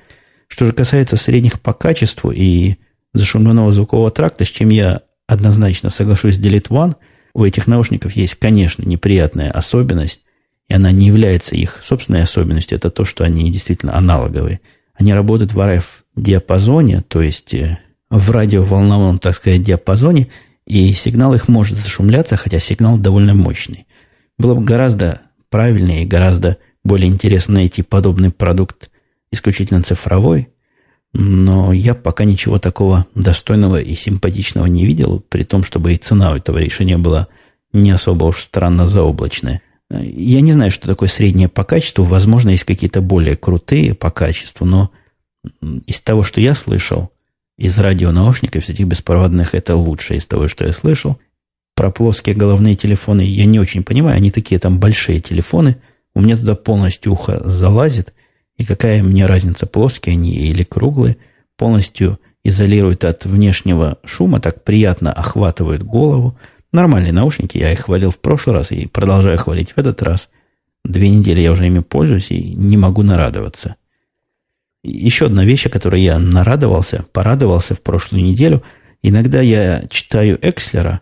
[0.49, 2.75] Что же касается средних по качеству и
[3.13, 6.95] зашумленного звукового тракта, с чем я однозначно соглашусь с Delete One,
[7.33, 10.24] у этих наушников есть, конечно, неприятная особенность,
[10.67, 14.61] и она не является их собственной особенностью, это то, что они действительно аналоговые.
[14.93, 20.29] Они работают в RF-диапазоне, то есть э, в радиоволновом, так сказать, диапазоне,
[20.65, 23.85] и сигнал их может зашумляться, хотя сигнал довольно мощный.
[24.37, 28.89] Было бы гораздо правильнее и гораздо более интересно найти подобный продукт
[29.31, 30.49] исключительно цифровой,
[31.13, 36.31] но я пока ничего такого достойного и симпатичного не видел, при том, чтобы и цена
[36.31, 37.27] у этого решения была
[37.71, 39.61] не особо уж странно заоблачная.
[39.89, 42.03] Я не знаю, что такое среднее по качеству.
[42.03, 44.91] Возможно, есть какие-то более крутые по качеству, но
[45.85, 47.11] из того, что я слышал,
[47.57, 51.19] из радионаушников, из этих беспроводных, это лучшее из того, что я слышал.
[51.75, 54.17] Про плоские головные телефоны я не очень понимаю.
[54.17, 55.77] Они такие там большие телефоны.
[56.13, 58.13] У меня туда полностью ухо залазит–
[58.57, 61.17] и какая мне разница, плоские они или круглые,
[61.57, 66.37] полностью изолируют от внешнего шума, так приятно охватывают голову.
[66.75, 70.27] Нормальные наушники, я их хвалил в прошлый раз и продолжаю хвалить в этот раз.
[70.83, 73.77] Две недели я уже ими пользуюсь и не могу нарадоваться.
[74.83, 78.61] Еще одна вещь, о которой я нарадовался, порадовался в прошлую неделю.
[79.01, 80.99] Иногда я читаю Экслера.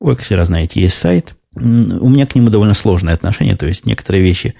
[0.00, 1.34] У Экслера, знаете, есть сайт.
[1.54, 4.54] У меня к нему довольно сложное отношение, то есть некоторые вещи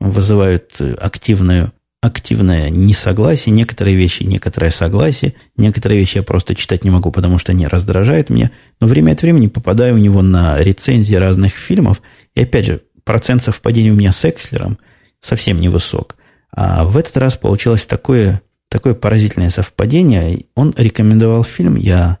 [0.00, 7.12] вызывают активную активное несогласие, некоторые вещи, некоторое согласие, некоторые вещи я просто читать не могу,
[7.12, 11.52] потому что они раздражают меня, но время от времени попадаю у него на рецензии разных
[11.52, 12.00] фильмов,
[12.34, 14.78] и опять же, процент совпадения у меня с Экслером
[15.20, 16.16] совсем невысок.
[16.52, 20.46] А в этот раз получилось такое, такое поразительное совпадение.
[20.54, 22.18] Он рекомендовал фильм, я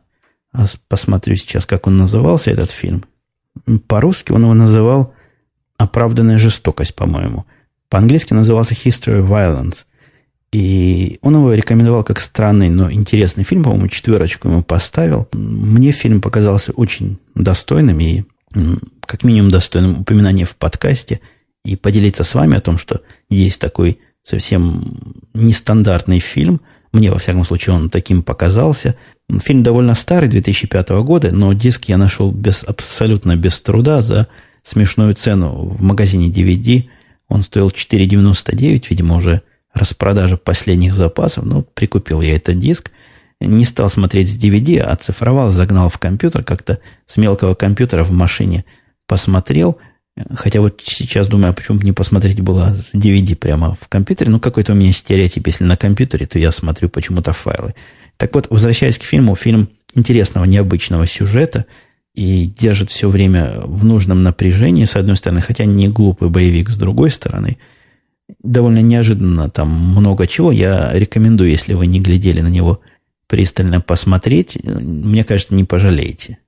[0.88, 3.04] посмотрю сейчас, как он назывался, этот фильм.
[3.88, 5.14] По-русски он его называл
[5.78, 7.46] «Оправданная жестокость», по-моему–
[7.90, 9.84] по-английски назывался History of Violence.
[10.52, 15.28] И он его рекомендовал как странный, но интересный фильм, по-моему, четверочку ему поставил.
[15.32, 18.24] Мне фильм показался очень достойным и
[19.06, 21.20] как минимум достойным упоминания в подкасте
[21.64, 24.98] и поделиться с вами о том, что есть такой совсем
[25.34, 26.60] нестандартный фильм.
[26.92, 28.96] Мне, во всяком случае, он таким показался.
[29.40, 34.26] Фильм довольно старый, 2005 года, но диск я нашел без, абсолютно без труда за
[34.64, 36.88] смешную цену в магазине DVD–
[37.30, 41.44] он стоил 4,99, видимо, уже распродажа последних запасов.
[41.44, 42.90] Ну, прикупил я этот диск.
[43.40, 48.10] не стал смотреть с DVD, а оцифровал, загнал в компьютер, как-то с мелкого компьютера в
[48.10, 48.64] машине
[49.06, 49.78] посмотрел.
[50.34, 54.30] Хотя вот сейчас думаю, а почему бы не посмотреть было с DVD прямо в компьютере.
[54.30, 55.46] Ну, какой-то у меня стереотип.
[55.46, 57.74] Если на компьютере, то я смотрю почему-то файлы.
[58.16, 61.64] Так вот, возвращаясь к фильму, фильм интересного, необычного сюжета
[62.14, 66.76] и держит все время в нужном напряжении, с одной стороны, хотя не глупый боевик, с
[66.76, 67.58] другой стороны–
[68.42, 70.52] довольно неожиданно там много чего.
[70.52, 72.80] Я рекомендую, если вы не глядели на него,
[73.26, 74.58] пристально посмотреть.
[74.64, 76.38] Мне кажется, не пожалеете.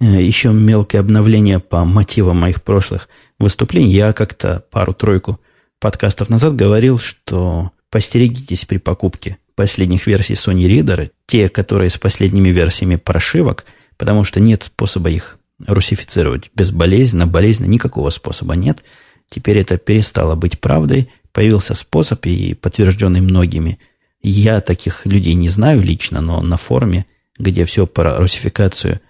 [0.00, 3.90] Э, Еще мелкое обновление по мотивам моих прошлых выступлений.
[3.90, 5.40] Я как-то пару-тройку
[5.80, 12.48] подкастов назад говорил, что постерегитесь при покупке последних версий Sony Reader, те, которые с последними
[12.48, 13.66] версиями прошивок,
[14.00, 18.82] потому что нет способа их русифицировать безболезненно, болезненно, никакого способа нет–
[19.30, 21.08] Теперь это перестало быть правдой.
[21.32, 23.78] Появился способ, и подтвержденный многими.
[24.20, 27.06] Я таких людей не знаю лично, но на форуме,
[27.38, 29.00] где все про русификацию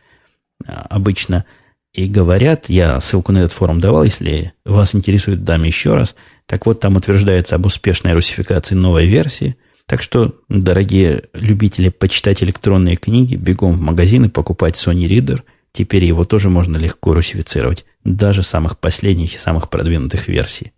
[0.65, 1.47] а, обычно
[1.93, 6.15] и говорят, я ссылку на этот форум давал, если вас интересует, дам еще раз.
[6.47, 9.57] Так вот, там утверждается об успешной русификации новой версии.
[9.91, 16.25] Так что, дорогие любители почитать электронные книги, бегом в магазины покупать Sony Reader– Теперь его
[16.25, 20.73] тоже можно легко русифицировать, даже самых последних и самых продвинутых версий.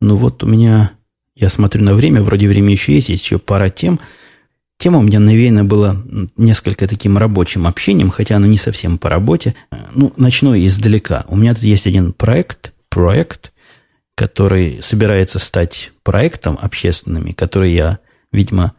[0.00, 0.92] Ну вот у меня,
[1.36, 4.00] я смотрю на время, вроде время еще есть, есть еще пара тем.
[4.78, 5.96] Тема у меня навеяна была
[6.36, 9.54] несколько таким рабочим общением, хотя оно не совсем по работе.
[9.94, 11.24] Ну, начну издалека.
[11.28, 13.52] У меня тут есть один проект, проект,
[14.14, 17.98] который собирается стать проектом общественным, который я,
[18.32, 18.74] видимо,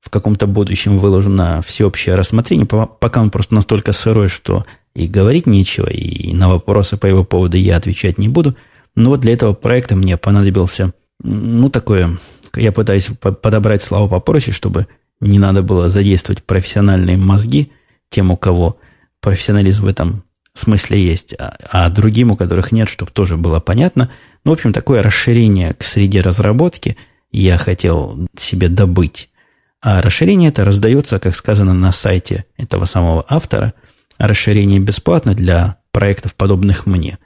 [0.00, 5.46] в каком-то будущем выложу на всеобщее рассмотрение, пока он просто настолько сырой, что и говорить
[5.46, 8.56] нечего, и на вопросы по его поводу я отвечать не буду.
[8.94, 12.18] Но вот для этого проекта мне понадобился, ну, такое,
[12.54, 14.86] я пытаюсь подобрать слова попроще, чтобы
[15.20, 17.72] не надо было задействовать профессиональные мозги
[18.08, 18.78] тем, у кого
[19.20, 20.22] профессионализм в этом
[20.54, 24.10] смысле есть, а, а другим, у которых нет, чтобы тоже было понятно.
[24.46, 26.96] Ну, в общем, такое расширение к среде разработки
[27.32, 29.28] я хотел себе добыть.
[29.82, 33.74] А расширение это раздается, как сказано на сайте этого самого автора.
[34.18, 37.18] расширение бесплатно для проектов, подобных мне.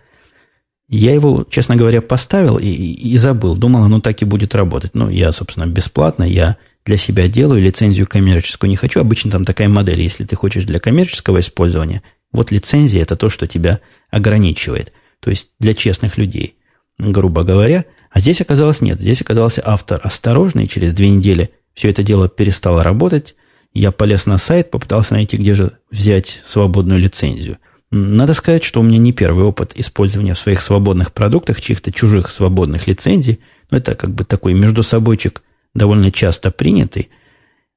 [0.89, 3.55] Я его, честно говоря, поставил и, и забыл.
[3.55, 4.95] Думал, оно так и будет работать.
[4.95, 6.57] Ну, я, собственно, бесплатно, я
[6.87, 8.99] для себя делаю, лицензию коммерческую не хочу.
[8.99, 12.03] Обычно там такая модель, если ты хочешь для коммерческого использования,
[12.33, 13.81] вот лицензия– это то, что тебя
[14.11, 14.95] ограничивает.
[15.21, 16.57] То есть для честных людей,
[17.01, 17.85] грубо говоря.
[18.11, 19.01] А здесь оказалось нет.
[19.01, 20.69] Здесь оказался автор осторожный.
[20.69, 23.35] Через две недели все это дело перестало работать.
[23.73, 27.59] Я полез на сайт, попытался найти, где же взять свободную лицензию.
[27.93, 32.31] Надо сказать, что у меня не первый опыт использования в своих свободных продуктах чьих-то чужих
[32.31, 33.41] свободных лицензий.
[33.71, 35.43] Но это как бы такой между собойчик
[35.75, 37.11] довольно часто принятый.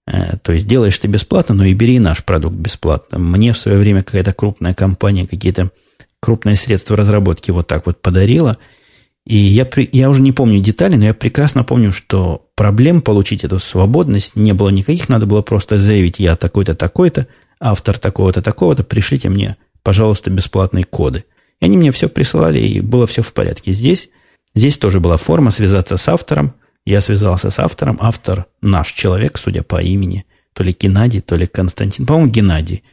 [0.08, 3.20] Э, то есть делаешь ты бесплатно, но и бери наш продукт бесплатно.
[3.20, 5.72] Мне в свое время какая-то крупная компания какие-то
[6.20, 8.58] крупные средства разработки вот так вот подарила–
[9.26, 13.58] и я, я уже не помню детали, но я прекрасно помню, что проблем получить эту
[13.58, 15.08] свободность не было никаких.
[15.08, 17.28] Надо было просто заявить, я такой-то, такой-то,
[17.60, 21.24] автор такого-то, такого-то, пришлите мне, пожалуйста, бесплатные коды.
[21.62, 23.72] И они мне все присылали, и было все в порядке.
[23.72, 24.10] Здесь,
[24.56, 26.56] здесь тоже была форма связаться с автором.
[26.86, 27.98] Я связался с автором.
[28.02, 30.26] Автор наш человек, судя по имени.
[30.52, 32.06] То ли Геннадий, то ли Константин.
[32.06, 32.84] По-моему, Геннадий.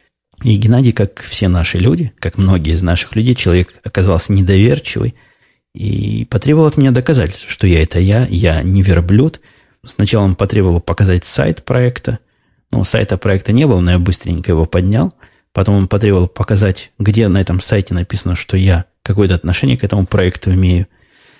[0.43, 5.15] И Геннадий, как все наши люди, как многие из наших людей, человек оказался недоверчивый–
[5.73, 9.39] и потребовал от меня доказательств, что я это я, я не верблюд.
[9.83, 12.19] Сначала он потребовал показать сайт проекта.
[12.71, 15.13] Ну, сайта проекта не было, но я быстренько его поднял.
[15.53, 20.05] Потом он потребовал показать, где на этом сайте написано, что я какое-то отношение к этому
[20.05, 20.87] проекту имею.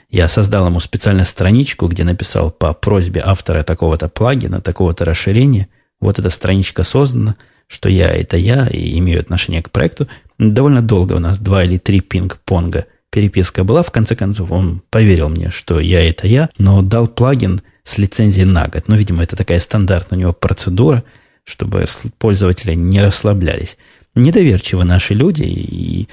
[0.09, 5.69] Я создал ему специальную страничку, где написал по просьбе автора такого-то плагина, такого-то расширения.
[6.01, 7.35] Вот эта страничка создана,
[7.67, 10.07] что я это я и имею отношение к проекту.
[10.37, 13.83] Довольно долго у нас, два или три пинг-понга– переписка была.
[13.83, 18.45] В конце концов, он поверил мне, что я это я, но дал плагин с лицензией
[18.45, 18.85] на год.
[18.87, 21.03] Ну, видимо, это такая стандартная у него процедура,
[21.43, 21.85] чтобы
[22.17, 23.77] пользователи не расслаблялись.
[24.15, 26.07] Недоверчивы наши люди и,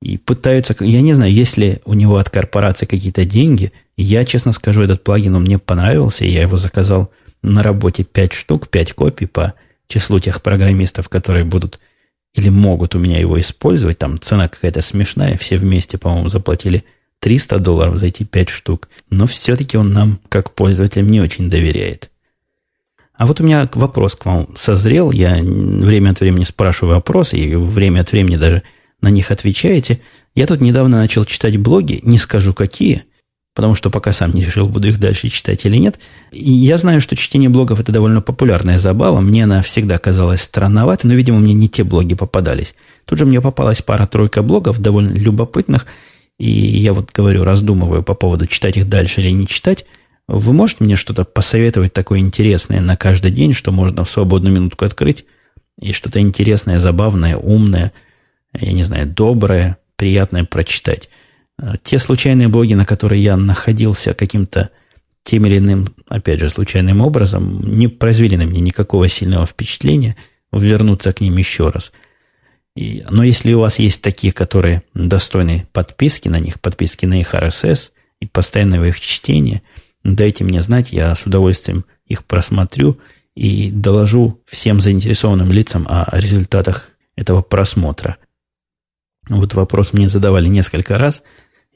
[0.00, 0.74] и пытаются...
[0.80, 3.72] Я не знаю, есть ли у него от корпорации какие-то деньги.
[3.96, 6.24] Я, честно скажу, этот плагин он мне понравился.
[6.24, 7.10] Я его заказал
[7.42, 9.54] на работе 5 штук, 5 копий по
[9.88, 11.80] числу тех программистов, которые будут
[12.36, 13.98] или могут у меня его использовать.
[13.98, 15.36] Там цена какая-то смешная.
[15.38, 16.84] Все вместе, по-моему, заплатили
[17.20, 18.88] 300 долларов за эти 5 штук.
[19.10, 22.10] Но все-таки он нам, как пользователям, не очень доверяет.
[23.14, 25.10] А вот у меня вопрос к вам созрел.
[25.10, 28.62] Я время от времени спрашиваю вопросы, и время от времени даже
[29.00, 30.00] на них отвечаете.
[30.34, 33.04] Я тут недавно начал читать блоги, не скажу какие,
[33.56, 35.98] потому что пока сам не решил, буду их дальше читать или нет.
[36.30, 39.20] И я знаю, что чтение блогов– это довольно популярная забава.
[39.20, 42.74] Мне она всегда казалась странноватой, но, видимо, мне не те блоги попадались.
[43.06, 45.86] Тут же мне попалась пара-тройка блогов довольно любопытных,
[46.38, 49.86] и я вот говорю, раздумываю по поводу читать их дальше или не читать.
[50.28, 54.84] Вы можете мне что-то посоветовать такое интересное на каждый день, что можно в свободную минутку
[54.84, 55.24] открыть,
[55.80, 57.92] и что-то интересное, забавное, умное,
[58.52, 61.08] я не знаю, доброе, приятное прочитать?
[61.58, 64.70] Э, те случайные блоги, на которые я находился каким-то
[65.22, 70.16] тем или иным, опять же, случайным образом, не произвели на меня никакого сильного впечатления
[70.52, 71.92] вернуться к ним еще раз.
[72.76, 77.34] И, но если у вас есть такие, которые достойны подписки на них, подписки на их
[77.34, 77.90] RSS
[78.20, 79.62] и постоянного их чтения,
[80.04, 83.00] дайте мне знать, я с удовольствием их просмотрю
[83.34, 88.18] и доложу всем заинтересованным лицам о результатах этого просмотра.
[89.28, 91.22] Вот вопрос мне задавали несколько раз–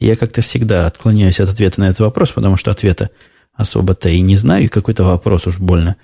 [0.07, 3.11] я как-то всегда отклоняюсь от ответа на этот вопрос, потому что ответа
[3.53, 5.97] особо-то и не знаю, и какой-то вопрос уж больно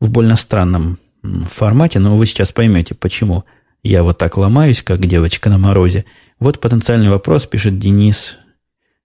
[0.00, 0.98] в больно странном
[1.48, 3.44] формате, но вы сейчас поймете, почему
[3.82, 6.04] я вот так ломаюсь, как девочка на морозе.
[6.38, 8.36] Вот потенциальный вопрос, пишет Денис,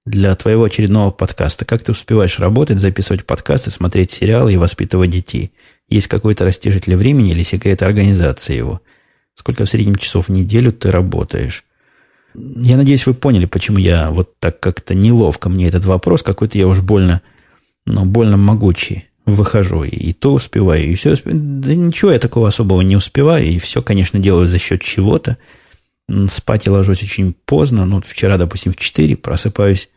[0.07, 1.65] для твоего очередного подкаста.
[1.65, 5.51] Как ты успеваешь работать, записывать подкасты, смотреть сериалы и воспитывать детей?
[5.89, 8.81] Есть какой-то растяжитель времени или секрет организации его?
[9.33, 11.65] Сколько в среднем часов в неделю ты работаешь?
[12.37, 16.21] Я надеюсь, вы поняли, почему я вот так как-то неловко мне этот вопрос.
[16.21, 17.21] Какой-то я уж больно,
[17.85, 19.83] ну, больно могучий выхожу.
[19.83, 21.41] И то успеваю, и все успеваю.
[21.41, 23.45] Да ничего я такого особого не успеваю.
[23.45, 25.37] И все, конечно, делаю за счет чего-то.
[26.29, 27.85] Спать я ложусь очень поздно.
[27.85, 29.89] Ну, вчера, допустим, в 4 просыпаюсь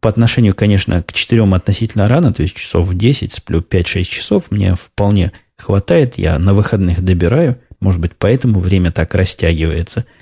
[0.00, 4.50] по отношению, конечно, к 4 относительно рано, то есть часов в 10, сплю 5-6 часов,
[4.50, 10.04] мне вполне хватает, я на выходных добираю, может быть, поэтому время так растягивается–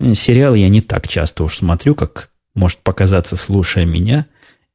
[0.00, 4.26] Сериалы я не так часто уж смотрю, как может показаться, слушая меня.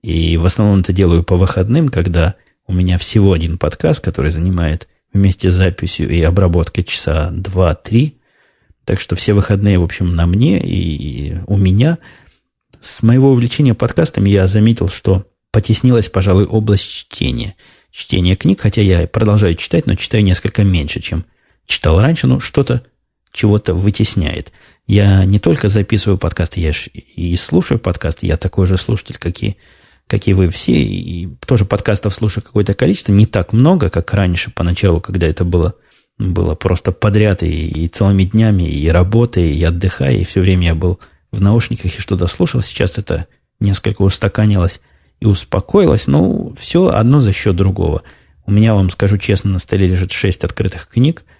[0.01, 2.35] И в основном это делаю по выходным, когда
[2.67, 8.13] у меня всего один подкаст, который занимает вместе с записью и обработкой часа 2-3.
[8.85, 11.97] Так что все выходные, в общем, на мне и у меня.
[12.81, 17.55] С моего увлечения подкастами я заметил, что потеснилась, пожалуй, область чтения.
[17.91, 21.25] Чтение книг, хотя я продолжаю читать, но читаю несколько меньше, чем
[21.65, 22.83] читал раньше, но что-то
[23.31, 24.51] чего-то вытесняет.
[24.89, 28.25] Я не только записываю подкасты, я и слушаю подкасты.
[28.25, 29.55] Я такой же слушатель, как и,
[30.07, 30.71] как и вы все.
[30.81, 33.11] И тоже подкастов слушаю какое-то количество.
[33.11, 35.75] Не так много, как раньше, поначалу, когда это было,
[36.17, 40.75] было просто подряд и, и целыми днями, и работая, и отдыхая, и все время я
[40.75, 40.99] был
[41.31, 42.63] в наушниках и что-то слушал.
[42.63, 43.27] Сейчас это
[43.59, 44.81] несколько устаканилось
[45.19, 46.07] и успокоилось.
[46.07, 48.01] Но все одно за счет другого.
[48.47, 51.25] У меня, вам скажу честно, на столе лежит шесть открытых книг–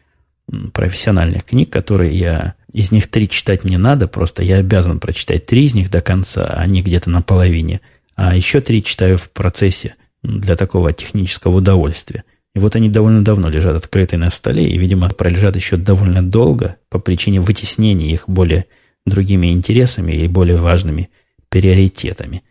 [0.73, 2.55] профессиональных книг, которые я...
[2.71, 6.45] Из них три читать мне надо, просто я обязан прочитать три из них до конца,
[6.45, 7.81] а не где-то на половине.
[8.15, 12.23] А еще три читаю в процессе для такого технического удовольствия.
[12.55, 16.77] И вот они довольно давно лежат открытые на столе, и, видимо, пролежат еще довольно долго
[16.89, 18.65] по причине вытеснения их более
[19.05, 21.09] другими интересами и более важными
[21.49, 22.43] приоритетами.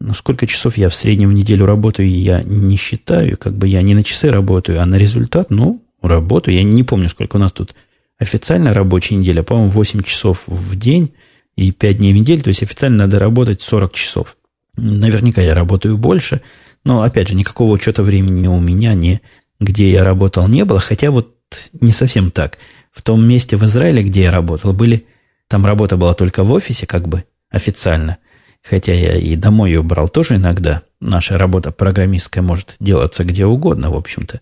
[0.00, 3.82] Но сколько часов я в среднем в неделю работаю, я не считаю, как бы я
[3.82, 6.50] не на часы работаю, а на результат, ну, работу.
[6.50, 7.74] Я не помню, сколько у нас тут
[8.18, 9.42] официально рабочая неделя.
[9.42, 11.14] По-моему, 8 часов в день
[11.56, 12.42] и 5 дней в неделю.
[12.42, 14.36] То есть официально надо работать 40 часов.
[14.76, 16.40] Наверняка я работаю больше.
[16.84, 19.20] Но, опять же, никакого учета времени у меня не
[19.62, 20.80] где я работал не было.
[20.80, 21.34] Хотя вот
[21.72, 22.58] не совсем так.
[22.90, 25.06] В том месте в Израиле, где я работал, были...
[25.48, 28.16] Там работа была только в офисе, как бы официально.
[28.62, 30.82] Хотя я и домой ее брал тоже иногда.
[31.00, 34.40] Наша работа программистская может делаться где угодно, в общем-то.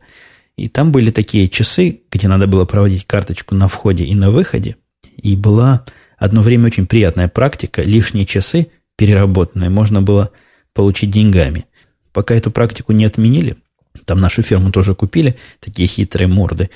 [0.61, 4.77] И там были такие часы, где надо было проводить карточку на входе и на выходе.
[5.17, 5.87] И была
[6.19, 7.81] одно время очень приятная практика.
[7.81, 10.33] Лишние часы, переработанные, можно было
[10.75, 11.65] получить деньгами.
[12.13, 13.57] Пока эту практику не отменили,
[14.05, 16.69] там нашу фирму тоже купили, такие хитрые морды,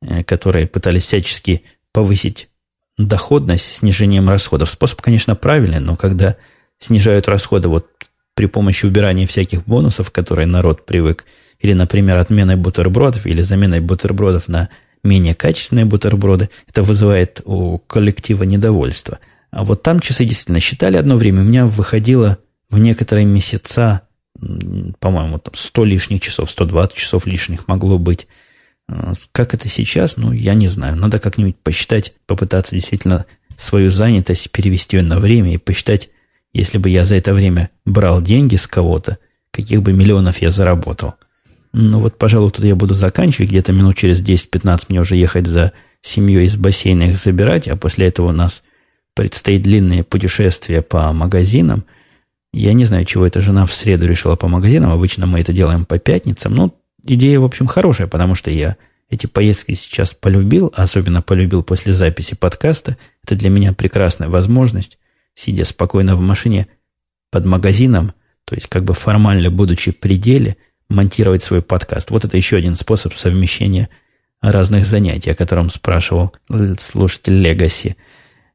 [0.00, 2.48] э, которые пытались всячески повысить
[2.96, 4.70] доходность снижением расходов.
[4.70, 6.36] Способ, конечно, правильный, но когда
[6.78, 7.88] снижают расходы вот
[8.34, 11.26] при помощи убирания всяких бонусов, которые народ привык
[11.60, 14.68] или, например, отменой бутербродов или заменой бутербродов на
[15.02, 19.18] менее качественные бутерброды, это вызывает у коллектива недовольство.
[19.50, 22.38] А вот там часы действительно считали одно время, у меня выходило
[22.70, 24.02] в некоторые месяца,
[25.00, 28.28] по-моему, там 100 лишних часов, 120 часов лишних могло быть.
[28.88, 30.96] А, как это сейчас, ну, я не знаю.
[30.96, 36.10] Надо как-нибудь посчитать, попытаться действительно свою занятость перевести ее на время и посчитать,
[36.52, 39.18] если бы я за это время брал деньги с кого-то,
[39.50, 41.14] каких бы миллионов я заработал–
[41.72, 43.50] ну вот, пожалуй, тут я буду заканчивать.
[43.50, 48.06] Где-то минут через 10-15 мне уже ехать за семьей из бассейна их забирать, а после
[48.06, 48.62] этого у нас
[49.14, 51.84] предстоит длинное путешествие по магазинам.
[52.52, 54.90] Я не знаю, чего эта жена в среду решила по магазинам.
[54.90, 56.54] Обычно мы это делаем по пятницам.
[56.54, 58.76] Но идея, в общем, хорошая, потому что я
[59.10, 62.96] эти поездки сейчас полюбил, особенно полюбил после записи подкаста.
[63.24, 64.98] Это для меня прекрасная возможность,
[65.34, 66.68] сидя спокойно в машине
[67.30, 68.12] под магазином,
[68.44, 70.56] то есть как бы формально будучи в пределе,
[70.88, 72.10] монтировать свой подкаст.
[72.10, 73.88] Вот это еще один способ совмещения
[74.40, 76.32] разных занятий, о котором спрашивал
[76.78, 77.96] слушатель Легаси.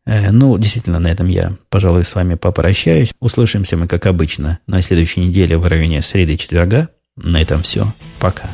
[0.06, 3.14] Э, ну, действительно, на этом я, пожалуй, с вами попрощаюсь.
[3.20, 6.90] Услышимся мы, как обычно, на следующей неделе в районе среды-четверга.
[7.16, 7.94] На этом все.
[8.20, 8.50] Пока.